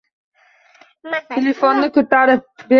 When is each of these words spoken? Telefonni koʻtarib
Telefonni 1.35 1.93
koʻtarib 2.01 2.47